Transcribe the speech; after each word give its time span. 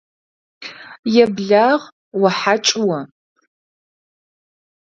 Еблагъ, 1.23 1.83
ухьакl 2.21 2.75
о 2.99 2.99